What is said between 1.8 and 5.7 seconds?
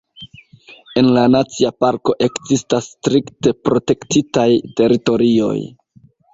parko ekzistas strikte protektitaj teritorioj.